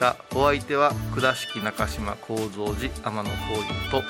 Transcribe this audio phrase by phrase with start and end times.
[0.00, 4.02] たお相手は倉敷中島幸三寺天野幸雄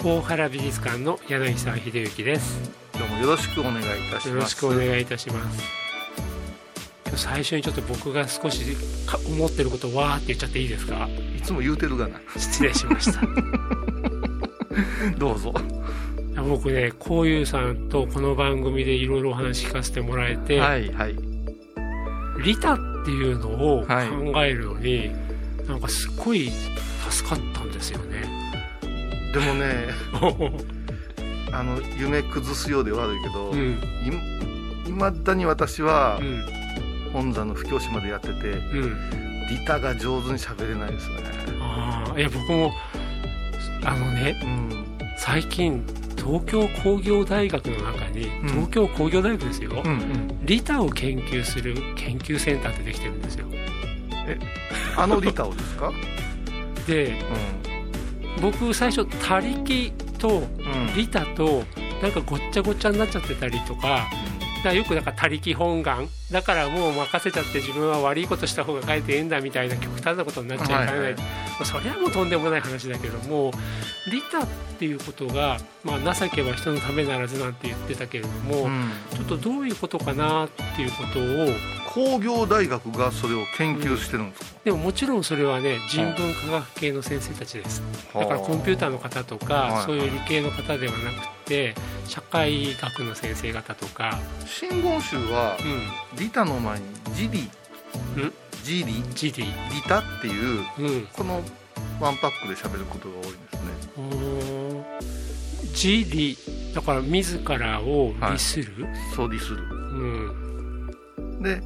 [0.00, 2.72] と大原美術館の柳沢秀幸です。
[2.96, 4.28] 今日もよろしくお願いいたします。
[4.28, 5.62] よろしくお願いいたします。
[7.16, 11.08] 最初にちょっと僕が少しか思ってることをわーって言っちゃっていいですか？
[11.36, 12.20] いつも言うてるがな。
[12.36, 13.20] 失礼しました。
[15.16, 15.54] どうぞ。
[16.48, 21.27] 僕ねこういうさんとこの番組でいろいろお話聞かせてもらえて、はいはい
[22.44, 23.92] 利他っていうのを考
[24.32, 24.50] はい。
[24.50, 25.10] えるのに、
[25.68, 26.50] なんかすっごい
[27.10, 28.24] 助かったんですよね。
[29.32, 29.88] でもね
[31.52, 33.58] あの夢崩すようで悪いけど、うん。
[34.84, 36.44] いいまだに私はうん。
[37.12, 39.10] 本山の布教師までやっててうん。
[39.50, 41.14] 利他が上手に喋れないですね。
[41.60, 42.72] ああいや僕も
[43.84, 44.84] あのねうん。
[45.18, 45.82] 最近
[46.18, 48.48] 東京工業大学の中に、うん。
[48.48, 50.46] 東京工業大学ですよ、うんうん。
[50.46, 53.46] 利他を研究する研究センターってできてるんですよ。
[54.96, 55.92] あの利他をですか？
[56.86, 57.14] で
[58.40, 60.38] 僕最初他力とうん。
[60.38, 60.40] う
[60.92, 61.64] ん利他と
[62.02, 64.08] なんかごっちゃごちゃになっちゃってたりとか
[64.62, 66.08] だよくなんか他力本願。
[66.30, 71.16] だからもう任せちゃって自分は悪いことした方が書いてええんだみたいな極端なことになっちゃいかねない、はい
[71.64, 73.50] それはもうとんでもない話だけども
[74.12, 74.46] 利他っ
[74.78, 78.90] ていうことが、まあ、情けは人のためならずなんて言ってたけれども、うん。
[79.12, 81.22] ちょっとどういうことかなっていうことを
[81.98, 87.82] 工業大学がそれを研究してるんですか、でももちろんそれはね人文科学系の先生たちです。
[88.14, 89.84] だからコンピューターの方とか、はい。
[89.84, 91.74] そういう理系の方ではなくて
[92.06, 94.16] 社会学の先生方とか、
[94.46, 95.56] 真言宗は
[96.14, 98.32] うん、利他の前に自利ん？
[98.64, 101.06] 自利ジディ、利他っていううん。
[101.06, 101.42] この
[102.00, 103.70] ワンパックで喋ることが多いですね。
[103.96, 105.08] おー。
[105.72, 106.36] 自利
[106.74, 108.86] だから自らを利する、
[109.16, 109.56] そう利する。
[109.56, 111.42] うん。
[111.42, 111.60] で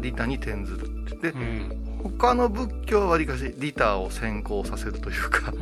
[0.00, 0.96] 利他に転ずるって。
[1.20, 1.86] 言ってうん。
[2.18, 5.52] 他の仏教はわりかし利他を先行させるというか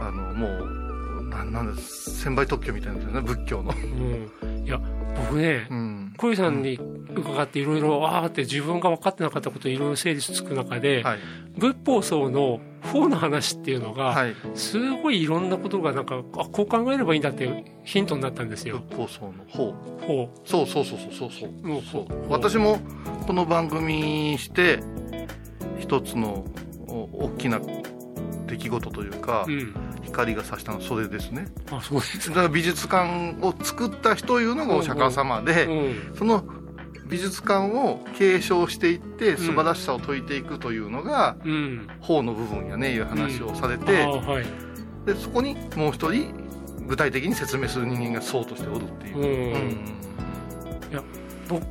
[0.00, 3.72] あのもうなんなんです千倍特許みたいなんですよね仏教の。
[3.72, 4.64] うん。
[4.64, 4.80] いや
[5.16, 6.14] 僕ねうん。
[6.16, 6.78] 小井さんに
[7.10, 11.18] 伺っていろいろあーって自分が分かってなかったこといろいろ整理つく中で、はい。
[11.58, 14.34] 仏法僧の法の話っていうのが、はい。
[14.54, 18.82] すごいいろんなことがなんかあこう考えればいいんだってヒントになったんですよ。
[18.90, 21.50] 仏法僧の法法そうそうそうそうそうそう。
[21.62, 22.06] うんそう。
[22.28, 22.78] 私も
[23.26, 24.80] この番組して
[25.78, 26.44] 一つの
[26.88, 27.60] お大きな
[28.46, 29.74] 出来事というか、うん。
[30.04, 31.48] 光が差したのはそれですね。
[31.70, 36.16] あそうですだから美術館を作った人というのがお釈迦様で、うん。
[36.16, 36.44] その
[37.08, 39.36] 美術館を継承していってん。
[39.36, 41.88] 素晴らしさを説いていくというのが、うん。
[42.00, 44.44] 法の部分やねいう話をされあて、ーはい。
[45.06, 46.34] でそこにもう一人
[46.86, 49.96] 具体的に説明する人間が僧としておるっていう、うん。
[50.92, 51.00] ぼ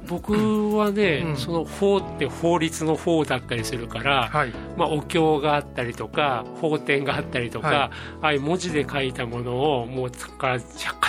[0.08, 1.38] 僕はね、うん。
[1.38, 4.52] その法って法律の法だったりするから、はい。
[4.78, 7.78] まあ、お経があったりとか法典があったりとか、はい。
[7.78, 7.92] あ
[8.22, 10.60] あいう文字で書いたものをもう百科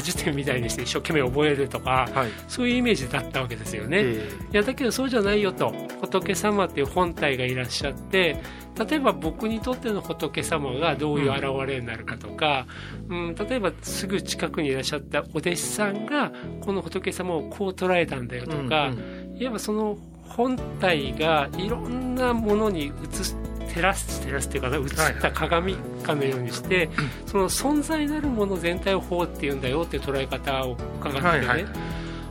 [0.03, 2.31] 事典みたいにして一生懸命覚えるとかはい。
[2.49, 3.99] そういうイメージだったわけですよね。
[4.03, 4.31] え。
[4.53, 5.73] いやだけどそうじゃないよと。
[6.01, 8.41] 仏様っていう本体がいらっしゃって
[8.79, 12.67] 例えば僕にとっての仏様がどういう現れになるかとか、
[13.09, 23.37] うん例えばすぐ近くにいらっしゃったお弟子さんがこの仏様をこう捉えたんだよとーか、うんいわばその本体がいろんなものに映す
[23.69, 26.89] 照らす照らすっていうかな映った鏡かのようにして、
[27.27, 31.67] その存在なるもの全体を法っていうんだよっていう捉え方を伺ってね、はいはい。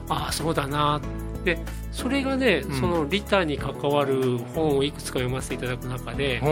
[0.09, 0.99] ああそうだな
[1.45, 1.59] で
[1.91, 2.79] それがね、うん。
[2.79, 6.49] その利他に関わる本をいくつか読ませていただく中で、うん。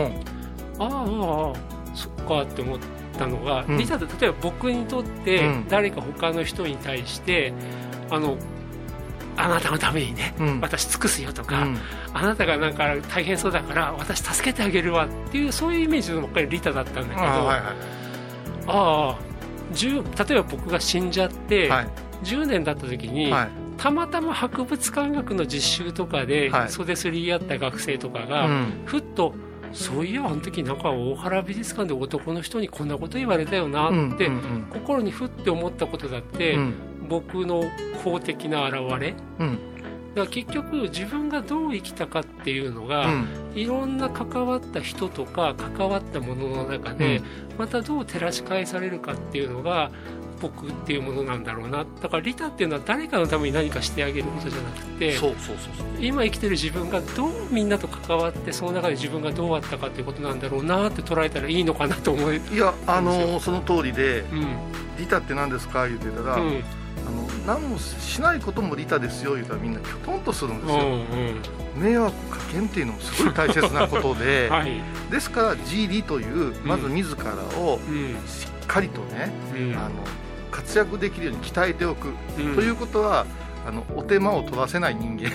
[0.78, 2.78] ああああそっかって思っ
[3.18, 3.76] たのが、うん。
[3.76, 5.68] 利他って例えば僕にとってうん。
[5.68, 7.52] 誰か他の人に対して、
[8.08, 8.38] あの
[9.36, 10.60] あなたのためにね、うん。
[10.60, 11.78] 私尽くすよとか、うん。
[12.14, 17.58] あなたがなんか大変そうだから私助けてあげるわっていうそういうイメージのばっかり利他だったんだけどはいはい。
[17.58, 17.74] あ
[18.68, 19.18] あ
[19.72, 21.88] 10例えば僕が死んじゃって、はい。
[22.22, 26.68] 10年経った時に、はいたまたま博物館学の実習とかではい。
[26.68, 28.82] 袖すり合った学生とかが、うん。
[28.86, 29.34] ふっと
[29.72, 34.30] そういやあの時なんか大原美術館で男の人にこんなこと言われたよなって、
[34.70, 36.74] 心にふって思ったことだって、うん。
[37.08, 37.64] 僕の
[38.02, 39.14] 公的な現れ。
[39.40, 39.58] うん。
[40.14, 43.26] だから結局自分がどう生きたかっていうのが、うん。
[43.56, 47.20] いろんな関わった人とか関わったものの中で、
[47.58, 49.90] またどう照らし返されるかっていうのが
[50.48, 51.84] 僕っていうものなんだろうな。
[52.02, 55.86] だから利他っていうのは誰かのために何かしてあげることじゃなくてそうそうそうそう。
[56.00, 64.46] 今生きてる自分がどうみんなと関わってその中で自分がどうあったかっていうことなんだろうなって捉えたらいいのかなと思いいやあのその通りでうん
[64.98, 66.62] 「リタって何ですか?」言ってたら、うん。
[67.06, 70.94] あの何もしないこともリタですよ言うたらみんなきょとんとするんですよ、うんう
[71.78, 71.82] ん。
[71.82, 74.80] 迷惑かけんっていうのもすごい大切なことで、 はい。
[75.10, 78.16] ですから「自利」というまず自らをうん。
[78.26, 79.76] しっかりとね、うん。
[79.76, 79.90] あの
[80.54, 82.08] 活躍できるように鍛えておく、
[82.38, 82.54] うん。
[82.54, 83.26] ということは
[83.66, 85.30] あのお手間を取らせない人間。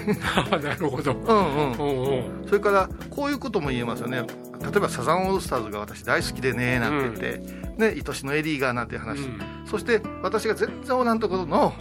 [0.50, 1.12] あ なるほど。
[1.14, 1.72] うんうん。
[1.74, 2.48] うんうん。
[2.48, 4.24] それからこういうことも言えますよね。
[4.62, 9.40] 例えばサザンオールスターズが私大好きでねなんて言って、ね愛しのエリーがなんて話、うん。
[9.66, 11.74] そして私が全然おらんところの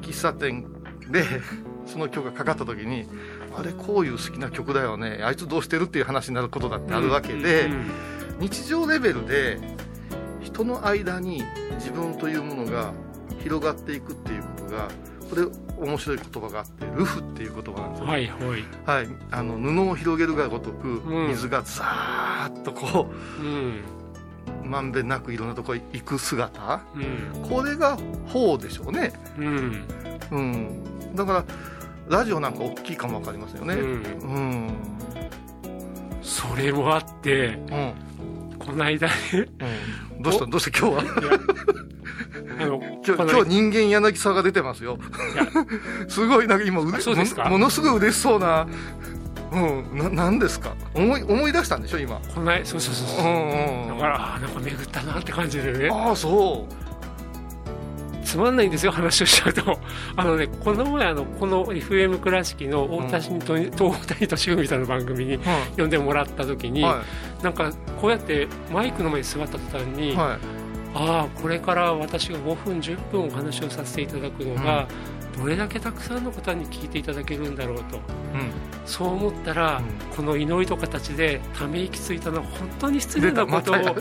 [0.00, 0.66] 喫茶店
[1.08, 1.24] で
[1.86, 3.06] その曲がかかった時に
[3.56, 5.20] あれこういう好きな曲だよね。
[5.22, 7.90] あいつどうしてるっていう話になることだってあるわけで、うん。
[8.40, 9.60] 日常レベルで
[10.42, 11.42] 人の間に
[11.74, 12.92] 自分というものが
[13.42, 14.88] 広がっていくっていうことが
[15.28, 15.46] これ
[15.86, 18.64] 面白い言葉があってルフっていう言葉なんですよ、はいはい。
[18.86, 21.28] はい、あの布を広げるがごとくうん。
[21.28, 23.10] 水がザーッとこ
[23.40, 23.80] うん。
[24.62, 26.80] うまんべんなくいろんなところ行く姿。
[26.94, 27.48] うん。
[27.48, 29.84] これが法でしょうね、うん。
[30.30, 31.44] うん、だか
[32.08, 33.74] らラジオなんか大きいかもわかりますよね。
[33.74, 34.02] うん。
[34.20, 34.70] うん。
[36.22, 37.94] それもあってうん
[38.64, 39.12] この間ね。
[40.16, 40.22] うん。
[40.22, 40.46] どうした？
[40.46, 40.78] どうした？
[40.78, 41.02] 今日は？
[42.60, 44.98] あの今日今日人間柳沢が出てますよ。
[46.08, 47.44] すごいなんか今うれそうですか？
[47.44, 48.66] もものすごい嬉しそうな
[49.52, 50.74] うんななんですか？
[50.94, 52.20] 思い思い出したんでしょ今？
[52.34, 53.26] この間そうそうそうそう。
[53.26, 53.50] うん
[53.90, 55.88] うんだからあーなんか巡ったなって感じでね。
[55.92, 56.81] ああそう
[58.32, 59.78] つまんないんですよ話をしちゃうと。
[60.16, 63.40] あのねこの前あのこの FM 倉敷の大谷
[63.70, 65.38] と、大谷俊文さんの番組に
[65.76, 67.02] 呼んでもらった時に、は
[67.42, 67.70] なんか
[68.00, 70.62] こうやってマイクの前に座った途端に、いはい。
[70.94, 74.88] ああこれから私が5分10分お話をさせていただくのが、
[75.38, 77.96] どれだけたくさんの方に聞いていただけるんだろうと。
[77.96, 78.02] うん。
[78.84, 80.16] そう思ったら、うん。
[80.16, 83.94] この祈りと形でため息ついたのは本当に失礼なことをま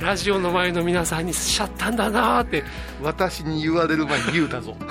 [0.00, 2.64] ラジオの前の皆さんにしちゃったんだなーって。
[3.02, 4.76] 私に言われる前に言うたぞ。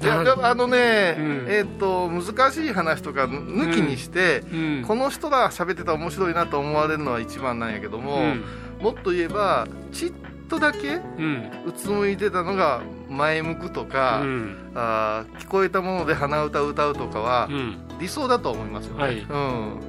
[0.00, 1.46] いやあのね、うん。
[1.48, 4.84] えっ、と難しい話とか抜きにして、うん。
[4.86, 8.44] この人ら喋ってたら面白いなと思われるのは一番なんやけども、うん。
[8.80, 10.12] もっと言えばちっ
[10.48, 11.50] とだけうん。
[11.66, 14.72] うつむいてたのが前向くとか、うん。
[14.74, 17.78] あー聞こえたもので鼻歌歌うとかはうん。
[18.00, 19.18] 理想だと思いますよね、はい。
[19.18, 19.80] うん。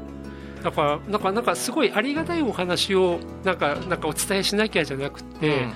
[0.64, 5.68] だからなんかなんかすごいありがたいお話をなんかなんかお伝えしなきゃじゃなくて、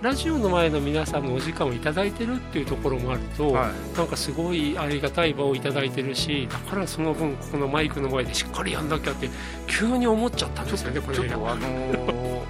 [0.00, 3.98] ラジオの前の皆さんのお時間をいただいてるっていうところもあると、うんはい。
[3.98, 9.28] なんかすごいありがたい場をいただいてるしだからその分ここのマイクの前でしっかりやんなきゃって
[9.66, 12.42] 急に思っちゃったんですよねこれちょっとあのー、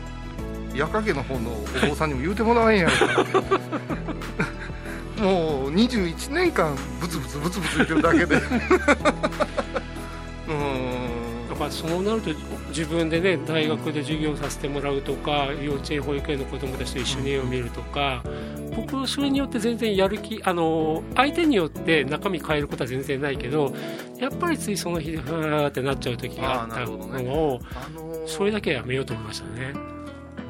[0.75, 2.89] 矢掛の方のお坊さんにも言うてもらえんや
[5.19, 8.37] ろ もう21年間ブツブツブツブツ言ってるだけで。
[10.49, 10.55] うー
[11.07, 11.49] ん。
[11.51, 12.31] だからそうなると
[12.69, 18.23] 自分でね大学で授業させてもらうとか幼稚園保育園の子どもたちと一緒に絵を見るとか、
[18.75, 23.75] 僕それによって全然やる気あの相手によって中身変えることは全然ないけど
[24.19, 29.73] やっぱりついその日でふわーってなっちゃう時があったのを、あのーそれだけはやめようと思いましたね。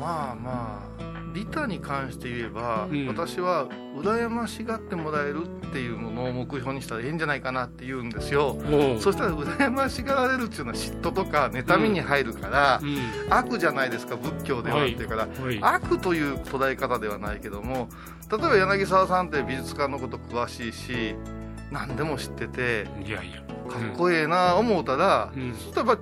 [0.00, 3.06] まあまあ利他に関して言えば、うん。
[3.06, 13.32] 私は羨ましがってもらえるっていうものを目標にしたらええんじゃないかなって言うんですよ、もうそしたら羨ましがられるっていうのは嫉妬とか妬みに入るからう、ん。
[13.32, 15.58] 悪じゃないですか仏教ではっていうから、はい。
[15.60, 17.88] 悪という捉え方ではないけども
[18.28, 21.14] 例えば柳沢さんって美術館のこと詳しいし
[21.70, 23.42] 何でも知ってていやいや。
[23.70, 25.54] かっこええな思うたら、うん。
[25.54, 25.96] そしたら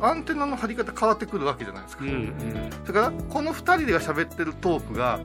[0.00, 2.70] アンテナの張り方変わってくるわけじゃないですか、うんうん。
[2.84, 5.20] それからこの2人でが喋ってるトークが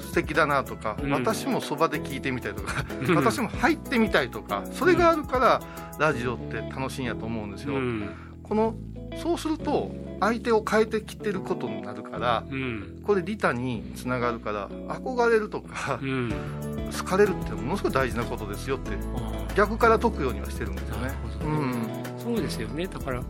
[0.00, 1.10] 素敵だなとか、うん。
[1.10, 3.14] 私もそばで聞いてみたいとか、うん。
[3.14, 5.62] 私も入ってみたいとかそれがあるから
[5.98, 8.10] ラジオって楽しいんやと思うんですよ、うん。
[8.42, 8.74] この
[9.22, 13.02] そうすると相手を変えてきてることになるからうん。
[13.04, 16.32] これ利他につながるから憧れるとかうん。
[16.96, 21.08] 好かれるってものすごい大事なことですよってあ逆から解くようにはしてるんですよね。
[21.08, 21.14] ね。
[21.42, 21.72] うん。
[21.72, 22.86] ーそうですよね。
[22.86, 23.22] だから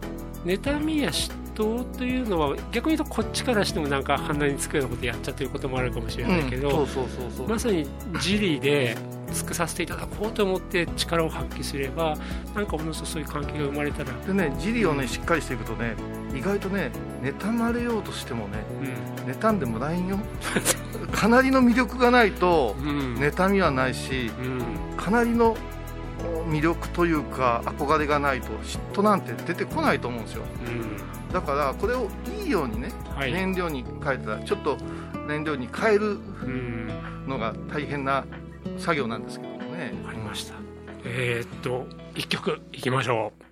[0.44, 6.86] 妬みや嫉当というのは逆に言うとこっちからしてもなんか鼻につくようなことやっちゃってることもあるかもしれないけど、
[7.48, 8.96] まさに自利で
[9.32, 12.16] 尽くさせていただこうと思って力を発揮すれば
[12.54, 15.94] なんかおのずとそういう関係が生まれたら、でね自利をねしっかりしていくとね
[16.34, 16.92] 意外とね
[17.22, 19.32] 妬まれようとしてもねうん。
[19.32, 20.18] 妬んでもらえんよ。
[21.12, 23.16] かなりの魅力がないとうん。
[23.16, 24.96] 妬みはないしうん。
[24.96, 25.56] かなりのお
[26.48, 30.42] 魅力というか憧れがないと嫉妬なんて出てこないと思うんですよ。
[30.66, 31.32] うん。
[31.32, 32.08] だからこれを
[32.42, 33.32] いいようにね、はい。
[33.32, 34.76] 燃料に変えたらちょっと
[35.26, 36.88] 燃料に変えるうん
[37.26, 38.24] のが大変な
[38.78, 39.92] 作業なんですけどもね。
[40.08, 40.54] ありました。
[41.04, 43.47] えーっと一曲いきましょ祈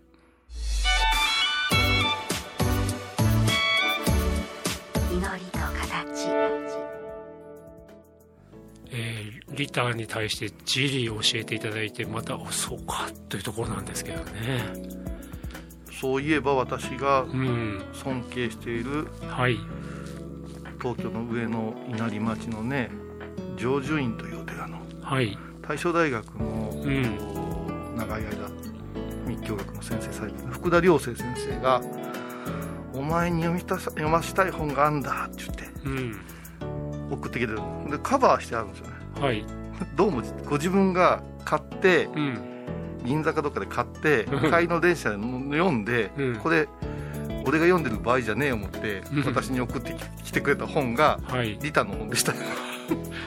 [9.68, 14.32] ターに対してジリーを教えていただいてまたおそうかというところなんですけどね。
[16.00, 17.82] そういえば私がうん。
[17.94, 19.58] 尊敬しているはい。
[20.80, 22.90] 東京の上野稲荷町のね
[23.56, 25.38] 成就院というお寺のはい。
[25.66, 26.44] 大正大学の、
[26.84, 27.96] ん。
[27.96, 28.50] 長い間
[29.26, 31.80] 密教学の先生されてた福田良生先生が
[32.92, 36.16] 「お前に読みたさ読ましたい本があんだ」って言ってうん。
[37.10, 37.58] 送ってきてる。
[37.90, 39.44] でカバーしてあるんですよねはい。
[39.96, 42.38] どうもご自分が買ってうん。
[43.04, 44.50] 銀座かどっかで買ってうん。
[44.50, 46.36] 帰りの電車で読んで、うん。
[46.36, 46.68] これ
[47.44, 49.24] 俺が読んでる場合じゃねえ思ってうん。
[49.24, 49.94] 私に送って
[50.24, 51.58] きてくれた本がはい。
[51.62, 52.32] リタの本でした。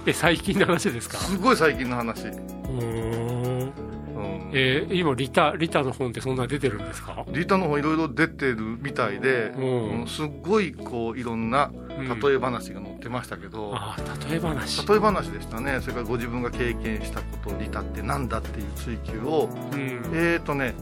[0.05, 1.17] え最近の話ですか？
[1.17, 3.28] すごい最近の話、うん
[4.53, 7.25] えー今リタリタの本ってそんな出てるんですか？
[7.29, 10.01] リタの本いろいろ出てるみたいで、うん。
[10.01, 12.20] うんすっごいこういろんなうん。
[12.20, 14.88] 例え話が載ってましたけど、ああ例え話。
[14.88, 15.79] 例え話でしたね。
[15.82, 19.50] それからご自分が経験したことリタってなんだっていう追求を。
[19.74, 19.79] うん。
[20.13, 20.74] えーとね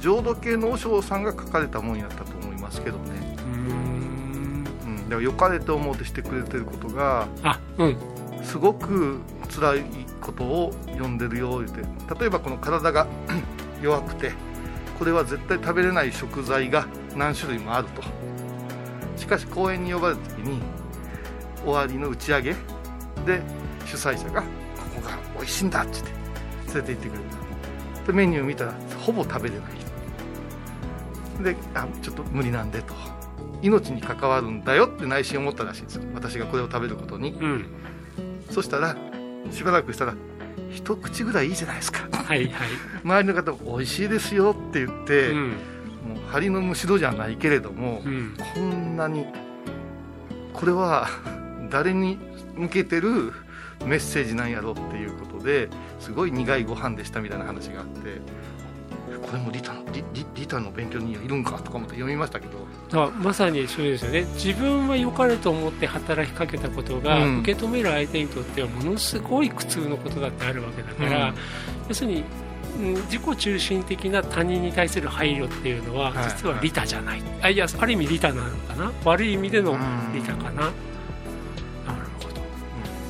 [0.00, 4.66] 浄土系の和尚さんが書かれたもんやったと思いますけどね、うーん。
[4.84, 7.96] うん、だから良かれと思ってしてくれてることがあうん
[8.44, 9.20] すごく
[9.52, 9.84] 辛い
[10.20, 11.80] ことを読んでるよって。
[12.20, 13.06] 例えばこの体が
[13.82, 14.32] 弱くて
[14.98, 16.86] これは絶対食べれない食材が
[17.16, 18.02] 何種類もあると。
[19.16, 20.60] しかし公演に呼ばれた時に
[21.64, 22.50] 終わりの打ち上げ
[23.24, 23.40] で
[23.86, 24.42] 主催者が
[24.76, 26.10] 「ここが美味しいんだ」ってって
[26.74, 27.18] 連れて行ってくれ
[28.00, 29.74] たでメニュー見たらほぼ食べれない。
[31.42, 32.94] であちょっと無理なんでと。
[33.62, 36.02] 命に関わるんだよって内心思ったらしいんですよ。
[36.14, 37.32] 私がこれを食べることに。
[37.32, 37.66] うん。
[38.50, 38.96] そしたら
[39.50, 40.14] しばらくしたら
[40.70, 42.08] 一口ぐらいいいじゃないですか。
[42.12, 42.68] はいはい。
[43.02, 45.38] 周りの方も美味しいですよって言って、うん。
[45.48, 45.54] も
[46.16, 48.36] う針のむしろじゃないけれども、うん。
[48.54, 49.26] こんなに
[50.52, 51.08] これは
[51.70, 52.18] 誰に
[52.54, 53.32] 向けてる
[53.84, 55.68] メッセージなんやろっていうことで
[56.00, 58.20] すごい苦いご飯でしたみたいな話があって
[59.26, 62.63] これもリタのリリリタの勉強にいるんかとか思って読みましたけど
[62.94, 64.24] だまさにそうですよね。
[64.34, 67.40] 自分は良かれと思って働きかけたことが、うん。
[67.40, 71.34] 受け止める相手にとってはものすごい苦痛のことだってあるわけだから、うん。
[71.88, 72.24] 要するに
[72.78, 78.92] うん自己中心的な他人に対する配慮っていうのははい実は利他じゃない、あいやある意味利他なのかな。
[79.04, 79.78] 悪い意味でのうん。
[80.14, 80.72] 利他かな、なる
[82.20, 82.34] ほど。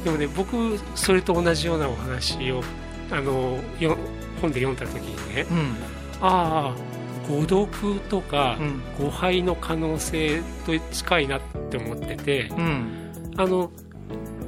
[0.04, 2.62] でもね僕それと同じようなお話を
[3.10, 3.96] あのよ
[4.40, 5.76] 本で読んだ時にねうん。
[6.20, 6.93] ああ
[7.28, 8.82] 誤読とかうん。
[8.98, 11.40] 誤配の可能性と近いなっ
[11.70, 13.10] て思っててうん。
[13.36, 13.70] あの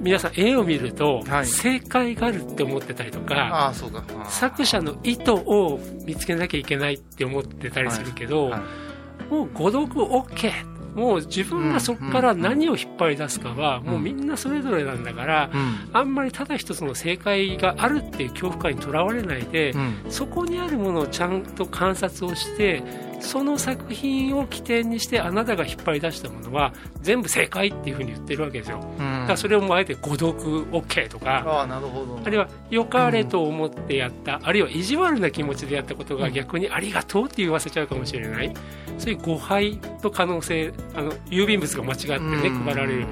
[0.00, 1.46] 皆さん絵を見るとはい。
[1.46, 4.04] 正解があるって思ってたりとか、ああそうか。
[4.18, 9.32] ああ作者の意図を見つけなきゃいけないって思ってたりするけど、はい。
[9.32, 15.90] もう誤読 OK もう自分がそこから何を引っ張り出すかはもうみんなそれぞれなんだから、うん。
[15.92, 19.94] あんまりただ一つの正解があるっていう恐怖感にとらわれないで、うん。
[20.08, 22.82] そこにあるものをちゃんと観察をして
[23.20, 28.78] その作品を起点にしてあなたが引っ張り出したものは全部正解っていうふうに言ってるわけですよ。
[28.78, 30.34] だからそれをもうあえて誤読
[30.70, 32.20] OK とかああなるほど。
[32.24, 38.52] あるいは良かれと思ってやった、あるいは意地悪な気持ちでやったことが逆にありがとうって言わせちゃうかもしれない。
[38.98, 43.06] そういう誤配の可能性あの郵便物が間違ってね配られる。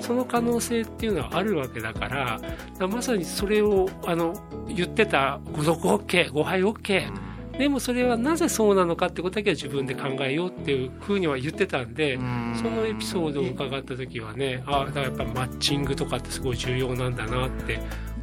[0.00, 2.42] その可能性っていうのはあるわけだからだか
[2.80, 4.34] らまさにそれをあの
[4.68, 7.10] 言ってた誤読 OK 誤配 OK
[7.58, 12.54] でもそれはなぜそうなのかってことだけは自分で考えようっていうふうには言ってたんで、うん。
[12.56, 17.80] そのエピソードを伺った時はねああやっぱマッチングとかってすごい重要なんだなって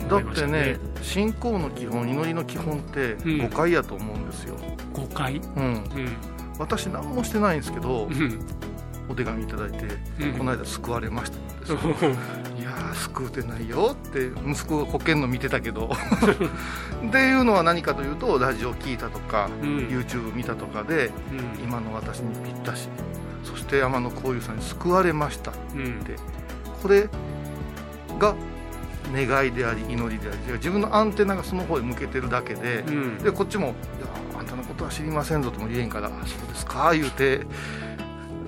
[0.09, 0.51] だっ思いましてたね。
[0.73, 3.38] ね信仰の基本祈りの基本ってうん。
[3.39, 4.55] 誤解やと思うんですよ、
[4.93, 5.38] 誤解。
[5.38, 5.83] うん、うん。
[6.59, 8.39] 私何もしてないんですけどうん
[9.12, 9.86] お手紙いただいて
[10.20, 10.34] うん。
[10.38, 11.38] この間救われました。
[11.38, 15.91] いやー救うてないよって息子がこけんの見てたけど。
[17.08, 19.70] っていうのは何かというとラジオ聞いたとか、うん。
[19.88, 21.63] YouTube 見たとかでうん。
[21.63, 22.89] 今の私にぴったし
[23.44, 26.00] そして天野幸雄さんに救われましたうん。
[26.82, 27.10] これ
[28.20, 28.36] が
[29.13, 30.53] 願いであり祈りであり。
[30.53, 33.18] 自分のアンテナがその方へ向けてるだけで,、うん。
[33.18, 33.68] でこっちも
[34.00, 34.08] 「いや
[34.39, 37.41] あんたのことは知りませんぞ」とも言えんから「そうですか」言うて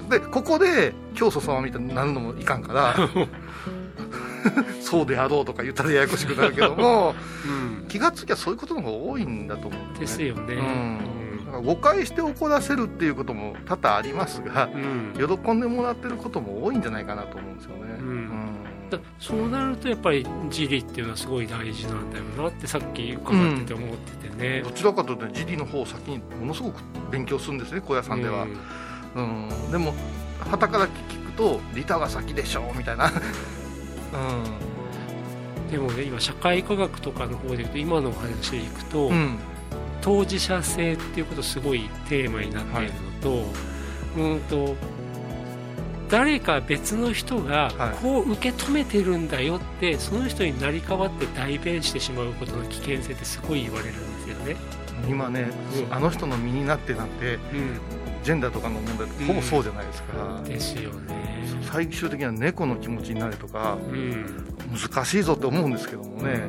[0.10, 2.96] でここで教祖様みたいになるのもいかんから
[4.82, 7.86] そうであろうとか言ったらややこしくなるけどもうん。
[7.88, 10.00] 気がつきゃそういうことの方が多いんだと思うんだよね。
[10.00, 10.56] ですよね。
[11.54, 15.14] うん、誤解して怒らせるっていうことも多々ありますがうん。
[15.16, 18.40] 喜んでもらってることも多いんじゃないかなと思うんですよね、うん。
[18.90, 24.62] だそうなるとやっぱり自利っていうのはすごい大事なんだよなってさっき伺ってて思っててね。
[24.64, 26.82] ど、ちらかというと自利の方を先にものすごく
[27.12, 28.48] 勉強するんですね高野山では、
[29.16, 29.48] うん。
[29.48, 29.94] うんでも
[30.40, 33.12] 旗から聞くと利他が先でしょみたいな、
[35.72, 39.16] でもね今社会科学とかの方でいくと今のお話でいくと、うん。
[39.16, 39.40] うん、
[40.02, 43.46] 当事者性っていうことすごいテーマになっているのと,、
[44.18, 44.76] うんと
[46.10, 47.96] 誰か別の人がはい。
[48.02, 54.56] こう受け止めてるんだよってその人になり代わって代弁してしまうことの危険性ってすごい言われるんですよね。
[55.10, 55.48] 今ね、
[55.88, 55.94] うん。
[55.94, 57.40] あの人の身になってなんてう
[58.24, 61.24] ジェンダーとかの問題ってほぼそうじゃないですか、ん、ですよね。
[61.72, 64.26] 最終的には猫の気持ちになれとかうん。
[64.72, 66.42] 難しいぞって思うんですけどもね、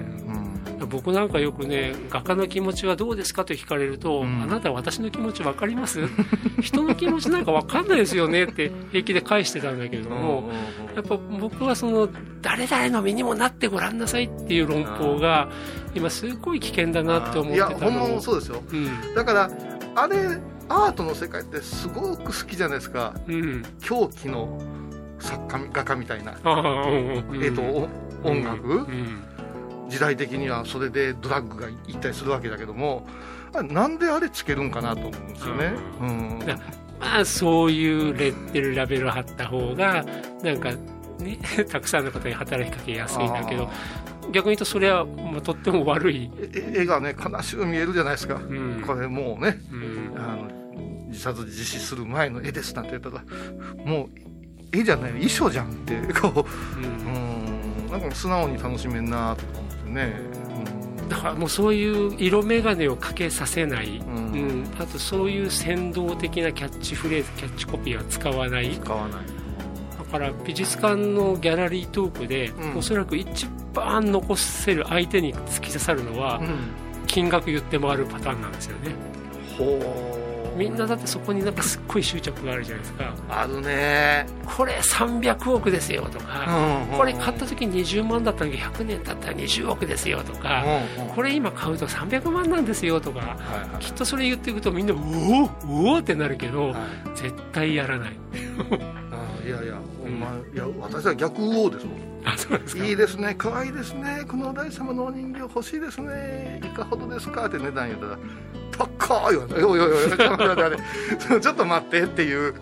[0.80, 0.88] うん。
[0.88, 4.42] 僕なんかよくね画家の気持ちはどうですかと聞かれると、うん。
[4.42, 6.00] あなた私の気持ち分かります？
[6.60, 8.44] 人の気持ちなんか分かんないですよね？
[8.44, 10.50] って平気で返してたんだけれども、
[10.94, 12.08] やっぱ僕はその
[12.42, 15.48] 誰々の身にもなってごらんなさいっていう論法が
[15.94, 18.62] 今すごい危険だなって思っていやたほんまそうですよ。
[18.70, 19.14] うん。
[19.14, 19.50] だから
[19.96, 20.16] あれ
[20.68, 23.14] アートの世界ってすごく好きじゃないですか。
[23.26, 23.62] うん。
[23.80, 24.60] 狂気の
[25.18, 27.44] 作家画家みたいな、うんうん。
[27.44, 27.88] えっとお
[28.24, 29.22] 音楽、うん。
[29.88, 33.06] 時代的にはそれでドラッグが行ったりするわけだけども
[33.52, 36.38] なんであれつけるんかなと思うんですよね、うん。
[36.40, 36.56] だ
[36.98, 40.04] まあそういうレッテルラベル貼った方が
[40.42, 40.72] なんか
[41.18, 41.38] ね
[41.70, 43.70] たくさんの方に働きかけやすいんだけど
[44.32, 48.82] 逆に言うとそれは、まあ、とっても悪い、え絵がね悲しく見えるじゃないですか、うん。
[48.86, 50.12] これもうねうん。
[50.16, 50.64] あの
[51.08, 53.22] 自殺実施する前の絵ですなんて言ったら
[53.84, 54.08] もう
[54.76, 60.16] 絵じゃない衣装じゃんってこううんうんなんか素直に楽しめんなと思ってね、
[61.08, 64.62] だからもうそういう色眼鏡をかけさせない、ううん。
[64.62, 68.72] んあとそういう先導的なキャッチフレーズキャッチコピーは使わない。
[68.72, 69.26] 使わない。
[69.26, 69.33] だ
[70.14, 72.76] から美術館のギャラリートークで、うん。
[72.76, 77.06] おそらく一番残せる相手に突き刺さるのは、うん。
[77.08, 78.94] 金額言って回るパターンなんですよね。
[79.58, 79.64] ほ
[80.54, 80.56] う。
[80.56, 83.12] みんなだってそこになんかすっごい執着があるじゃないですか。
[83.28, 84.24] あるね。
[84.46, 90.62] これ300億ですよとか、うんこれ買った時に20万だったのに100年経ったら20億ですよとか、
[90.96, 91.14] うんうん。
[91.14, 93.82] これ今買うと300万なんですよとかはいはい。
[93.82, 96.74] きっとそれ言っていくとみんなうおうおってなるけど、はい。
[97.16, 98.16] 絶対やらない。
[98.70, 99.00] あ
[99.44, 101.96] いやいや、お前いや私は逆王ですもん。
[102.24, 102.84] あそうですか。
[102.84, 106.60] いいですね可愛いですねこのお大師様のお人形欲しいですね。
[106.64, 108.18] いかほどですかって値段言ったら
[108.72, 109.54] 高いわね。
[109.56, 110.76] おいおいおいちょっと待って待っ
[111.28, 112.54] てちょっと待ってっていうう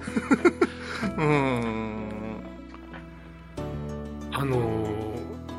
[1.19, 2.43] ーん
[4.33, 4.82] あのー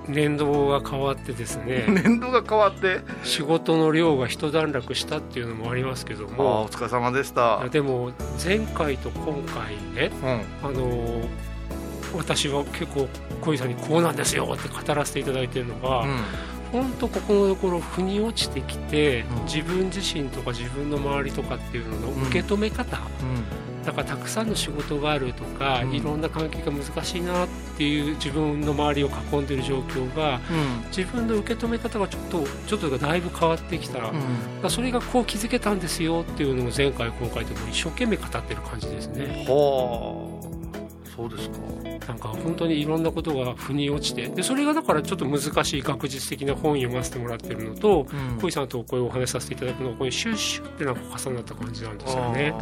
[0.08, 3.00] 年度が変わってですね 年度が変わって？
[3.24, 6.64] 仕事の量が一段落したっていうのもありますけども。
[6.64, 7.68] お疲れ様でした。
[7.70, 8.12] でも
[8.44, 10.12] 前回と今回ね
[10.64, 10.70] うん。
[10.70, 11.28] あのー
[12.16, 13.08] 私は結構
[13.42, 16.18] 小井さんにこうなんですよって語らせていただいてるのが、うん。
[16.72, 19.44] 本当ここのところ腑に落ちてきて、うん。
[19.46, 23.00] 自分自身とか自分の周りとかっていうのの受け止め方、
[23.84, 25.94] だからたくさんの仕事があるとか、うん。
[25.94, 30.88] いろんな関係が難しいなっていう自分の周りを囲んでる状況がうん。
[30.96, 34.62] 自分の受け止め方がちょっとちょっとだいぶ変わってきた、うん。
[34.62, 39.46] らそれがこう気づけたんですよっていうのを前回今回とも一生懸命語ってる感じですね。
[39.48, 40.44] はあ。
[41.16, 41.58] そうですか。
[42.08, 44.28] なんか本当にいろんなことが腑に落ちて。
[44.28, 48.40] でそれがだからちょっと難しい学術的な本読ませてもらってるのと、うん。
[48.42, 52.54] 小井さんとこういうお話しさせていただくのがここにシュッシュってなんか重なった感じなんですよね。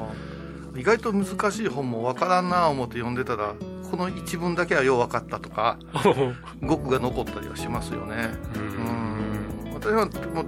[0.76, 3.56] 意外と難しい本もわからんな思って読んでたら
[3.90, 5.78] この一文だけはよう分かったとか
[6.62, 8.30] 語句が残ったりはしますよね。
[8.56, 9.74] うん。
[9.74, 10.46] 私はもう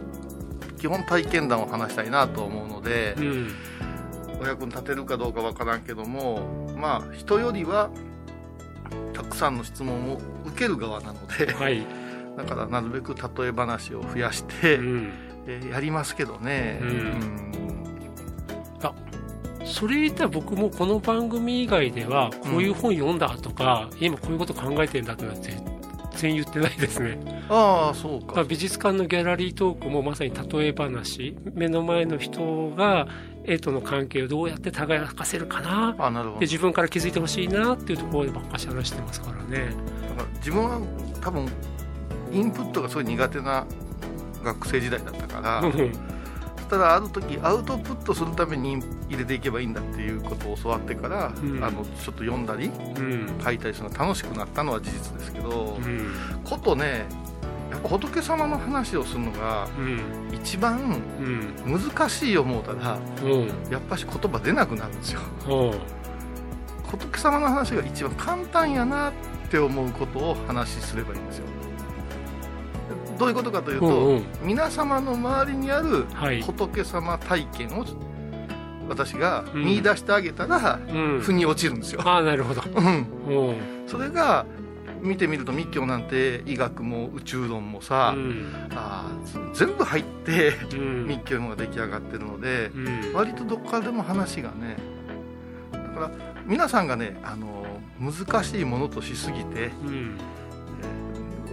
[0.78, 3.48] 基本体験談を話したいなと思うのでうん。
[4.42, 7.90] お役に立てるかどうかわからんけどもまあ人よりは
[9.14, 11.86] たくさんの質問を受ける側なのではい、
[12.38, 15.12] だからなるべく例え話を増やして、うん、
[15.48, 16.80] えーやりますけどね。
[16.82, 16.88] うん。
[16.88, 16.92] う
[17.50, 17.53] ん
[19.66, 25.64] それ言ったら僕もこの番組以外ではこういう本読んだとか、今こういうこと考えてんだってのは全
[26.16, 28.36] 然言ってないですね、ああそうか。
[28.36, 31.36] まあ、美術館のギャラリートークもまさに例え話。
[31.54, 33.08] 目の前の人が
[33.46, 35.96] 絵との関係をどうやって耕かせるかな。
[35.98, 36.40] あなるほど。
[36.42, 39.70] で自分から気づいてほしいなっていうところでばっかし話してますからね。
[40.10, 40.80] だから自分は
[41.22, 41.48] 多分
[42.32, 43.66] インプットがすごい苦手な
[44.44, 45.62] 学生時代だったから、
[46.74, 51.64] たらある時アウトプットするために入れていけばいいんだっていうことを教わってから、ん。
[51.64, 53.28] あのちょっと読んだりうん。
[53.44, 56.14] 書いたりするのが楽しくなったのは事実ですけど、うん。
[56.44, 57.06] ことね
[57.72, 60.02] やっぱ仏様の話をするのがうん。
[60.34, 61.02] 一番
[61.66, 61.80] うん。
[61.80, 63.48] 難しい思うたらうん。
[63.72, 65.22] やっぱし言葉出なくなるんですよ。
[65.48, 65.80] うん。
[66.90, 69.14] 仏様の話が一番簡単やなっ
[69.50, 71.46] て思うことを話しすればいいんですよ
[73.18, 74.24] どういうことかというと、うんうん。
[74.44, 76.42] 皆様の周りにあるはい。
[76.42, 77.86] 仏様体験を
[78.90, 79.66] 私がうん。
[79.66, 81.20] 見出してあげたら、うん。
[81.22, 82.62] 腑に落ちるんですよ、ああなるほど。
[82.76, 83.52] うん、う。
[83.52, 83.56] ん
[83.88, 84.46] それが
[85.02, 88.46] 見てみると密教なんて医学も宇宙論もさ、うん。
[88.76, 91.08] あー全部入ってうん。
[91.08, 93.14] 密教のが出来上がってるので、うん。
[93.14, 94.78] 割とどっからでも話がね
[95.72, 96.12] だから
[96.46, 97.64] 皆さんがねあの
[98.00, 100.18] 難しいものとしすぎてうん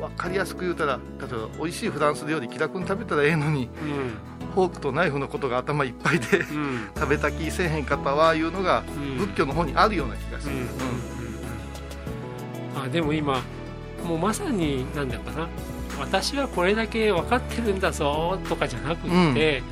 [0.01, 3.69] 分かりやすく言うたら例えば美味しいフランス料理気楽に食べたらええのに
[4.55, 6.57] フォークとナイフのことが頭いっぱいでうん。
[6.57, 10.61] うん食べた気せえへん方はいうのがうん仏教の方にあるような気がする、うん。
[10.61, 10.69] うん。
[12.85, 13.43] あでも今
[14.05, 15.09] もうまさになん。
[15.09, 15.49] だかな
[15.99, 17.81] 私はこれだけ分かってるん。
[17.81, 19.63] だぞとかじゃなくって、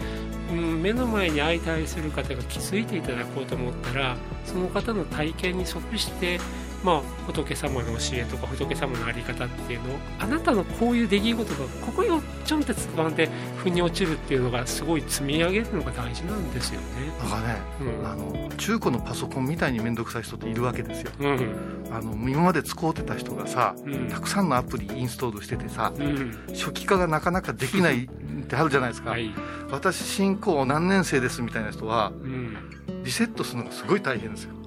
[0.52, 0.82] うん。
[0.82, 6.38] 目の前に相対する方が気づいていただこうと思ったらその方の体験に即して、
[6.84, 12.08] まあ、仏様の教えとか仏様の在り方っていうのをあなたのこういう出来事がここに
[12.44, 16.86] ちょんってつまんで腑に落ちるっていうのがすごい積み上げるのが大事なんですよね。
[17.20, 18.06] だからね、うん。
[18.06, 21.10] あの中古のパソコンみたいに面倒くさい人っているわけですよ。
[21.18, 21.88] うん。
[21.90, 24.08] あの今まで使うてた人がさうん。
[24.08, 26.38] たくさんのアプリインストールしててさうん。
[26.50, 28.08] 初期化がなかなかできないっ
[28.46, 29.34] てあるじゃないですか、はい。
[29.70, 32.56] 私新興何年生ですみたいな人はうん。
[33.04, 34.57] リセットするのがすごい大変ですよ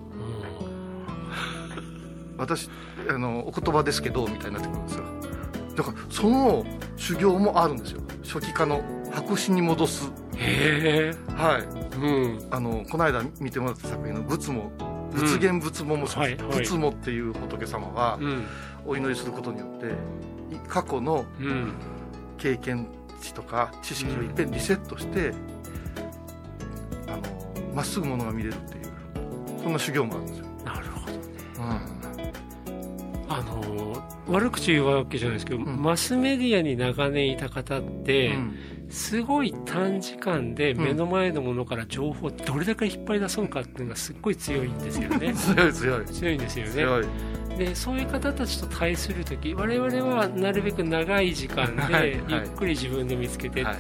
[2.42, 2.70] 私
[3.08, 5.04] あのお言葉ですけどみたいになってくるんですよ。
[5.76, 6.66] だからその
[6.98, 8.02] 修行もあるんですよ。
[8.24, 10.12] 初期化の白紙に戻す。
[10.36, 11.34] へえ。
[11.34, 11.62] はい。
[11.98, 12.00] う
[12.38, 12.48] ん。
[12.52, 14.72] あのこの間見てもらった作品の仏も
[15.12, 16.66] 仏言仏ももそうです、はいはい。
[16.66, 18.46] 仏もっていう仏様はうん。
[18.86, 19.86] お祈りすることによって
[20.56, 21.74] い過去のうん。
[22.38, 22.88] 経験
[23.22, 25.32] 値とか知識をいっぺんリセットして
[27.08, 27.22] あの
[27.76, 28.92] まっすぐものが見れるっていう
[29.62, 30.41] そんな修行もあるんです
[33.32, 35.82] あの悪口言うわけじゃないですけど、ん。
[35.82, 38.58] マスメディアに長年いた方って、うん。
[38.90, 45.32] すごい短時間で目の前のものから情報をどれだけ引っ張り出そうかっていうのがすっごい強いんですよね。
[45.34, 46.06] 強い強い。
[46.06, 46.72] 強いんですよね。
[46.72, 47.06] 強い。
[47.58, 51.94] でそういう方たちと対する時我々はなるべく長い時間ではい。
[51.94, 52.24] はい。
[52.28, 53.76] ゆっくり自分で見つけて、はい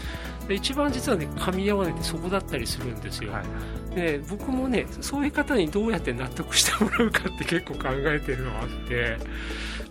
[0.51, 3.43] で一番実はね噛み合わないってそこだったりするんですよ、はい
[3.91, 9.17] で僕もねそういう方にどうやって納得してもらうかって結構考えてるのがあって、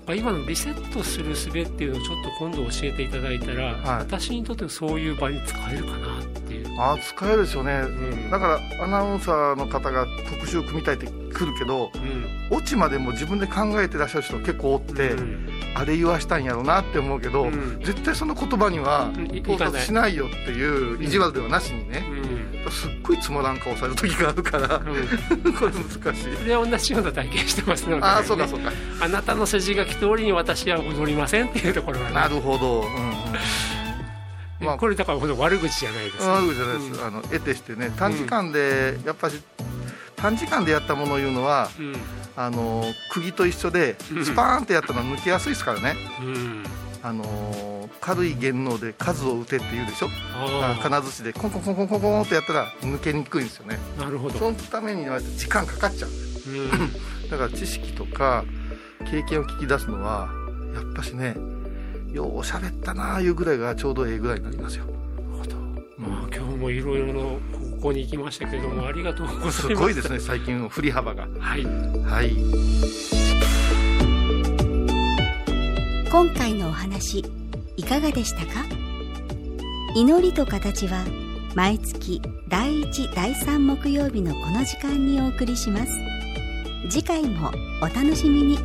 [0.06, 3.98] まあ、今のリセットする術っていうのをちょっと今度教えていただいたら、はい。
[3.98, 7.72] 私にとってそういう場に使えるかなっていう、ああ使えるですよね。
[7.74, 8.30] うん。
[8.30, 12.56] だからアナウンサーの方が特集を組みたいって来るけどうん。
[12.56, 15.48] オチまでも自分で考えてらっしゃる人結構おって、うん。
[15.74, 17.80] あれ言わしたんやろうなって思うけど、うん。
[17.82, 22.04] 絶対その言葉には到達しないよっていう意地悪ではなしにね、
[22.64, 22.70] うん。
[22.70, 25.52] すっごいつまらん顔される時があるから、うん。
[25.54, 26.44] これ難しい。
[26.44, 28.72] で同じような体験してますので、ね、ああそうかそうか。
[29.00, 32.14] あなたの筋書き通りに私は踊りませんっていうところがね。
[32.14, 32.88] なるほど、うんう
[34.62, 34.76] ん、まあ。
[34.76, 39.40] これだから悪口じゃないですあるじゃないです、あの得てしてね短時間で、やっぱり
[40.20, 41.94] 短時間でやったものを言うのはうん。
[42.36, 44.24] あの釘と一緒でうん。
[44.24, 46.64] スパーンってやったのは抜けやすいですからね、うん。
[47.02, 50.08] あの軽い弦能で数を打てって言うでしょ？
[50.82, 53.78] 金槌でコンコンコンコンコンコンってやったら抜けにくいんですよね。
[53.98, 56.10] なるほど、そのためには時間かかっちゃう。
[56.10, 56.70] うん。
[57.28, 58.44] だから知識とか
[59.10, 60.28] 経験を聞き出すのは
[60.74, 61.36] やっぱしね
[62.12, 64.84] よう喋ったなあいうぐらいがちょうどええぐらいになりますよ。
[65.98, 67.38] まあ、今日もいろいろ
[67.80, 69.62] な方向に行きましたけれどもありがとうございます。
[69.62, 71.26] すごいですね最近の振り幅が。
[71.40, 71.64] はい。
[71.64, 72.36] はい。
[76.10, 77.24] 今回のお話
[77.76, 78.66] いかがでしたか？
[79.96, 81.04] 祈りと形は
[81.54, 85.92] 毎月第1第3木曜日のこの時間にお送りします。
[86.88, 87.50] 次回も
[87.82, 88.58] お楽しみに